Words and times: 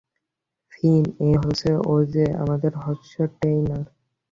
ফিন, 0.71 1.03
এ 1.21 1.39
হচ্ছে 1.41 1.69
ওজে- 1.87 2.25
আমাদের 2.43 2.71
হর্স 2.75 3.09
ট্রেইনার। 3.33 3.85